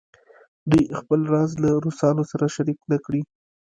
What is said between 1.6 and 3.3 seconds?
له روسانو سره شریک نه کړي.